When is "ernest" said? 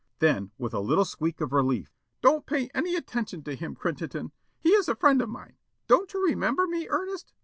6.89-7.33